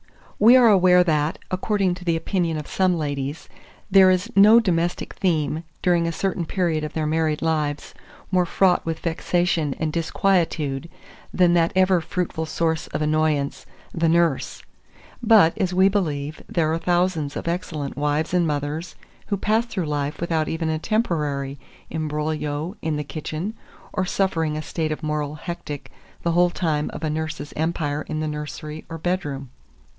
2435. 0.39 0.47
We 0.47 0.57
are 0.57 0.73
aware 0.73 1.03
that, 1.03 1.37
according 1.51 1.93
to 1.93 2.03
the 2.03 2.15
opinion 2.15 2.57
of 2.57 2.65
some 2.65 2.97
ladies, 2.97 3.47
there 3.91 4.09
is 4.09 4.31
no 4.35 4.59
domestic 4.59 5.13
theme, 5.13 5.63
during 5.83 6.07
a 6.07 6.11
certain 6.11 6.43
period 6.45 6.83
of 6.83 6.93
their 6.93 7.05
married 7.05 7.43
lives, 7.43 7.93
more 8.31 8.47
fraught 8.47 8.83
with 8.83 8.97
vexation 8.97 9.75
and 9.77 9.93
disquietude 9.93 10.89
than 11.31 11.53
that 11.53 11.71
ever 11.75 12.01
fruitful 12.01 12.47
source 12.47 12.87
of 12.87 13.03
annoyance, 13.03 13.67
"the 13.93 14.09
Nurse;" 14.09 14.63
but, 15.21 15.55
as 15.59 15.71
we 15.71 15.87
believe, 15.87 16.41
there 16.49 16.73
are 16.73 16.79
thousands 16.79 17.35
of 17.35 17.47
excellent 17.47 17.95
wives 17.95 18.33
and 18.33 18.47
mothers 18.47 18.95
who 19.27 19.37
pass 19.37 19.67
through 19.67 19.85
life 19.85 20.19
without 20.19 20.47
even 20.49 20.69
a 20.71 20.79
temporary 20.79 21.59
embroglio 21.91 22.75
in 22.81 22.95
the 22.95 23.03
kitchen, 23.03 23.53
or 23.93 24.07
suffering 24.07 24.57
a 24.57 24.63
state 24.63 24.91
of 24.91 25.03
moral 25.03 25.35
hectic 25.35 25.91
the 26.23 26.31
whole 26.31 26.49
time 26.49 26.89
of 26.91 27.03
a 27.03 27.09
nurse's 27.11 27.53
empire 27.55 28.01
in 28.07 28.19
the 28.19 28.27
nursery 28.27 28.83
or 28.89 28.97
bedroom. 28.97 29.51